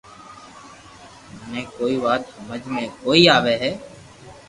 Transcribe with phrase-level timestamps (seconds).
[1.37, 3.57] مني ڪوئي وات ھمج ۾ ڪوئي َآوي